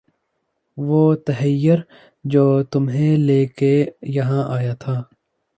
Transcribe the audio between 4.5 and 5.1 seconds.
آیا تھا